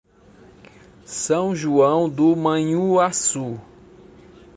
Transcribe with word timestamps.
São 1.05 1.55
João 1.55 2.09
do 2.09 2.35
Manhuaçu 2.35 3.61